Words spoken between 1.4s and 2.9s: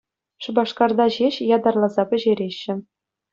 ятарласа пӗҫереҫҫӗ.